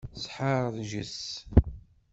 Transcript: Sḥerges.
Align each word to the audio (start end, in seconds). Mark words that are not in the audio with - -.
Sḥerges. 0.23 1.17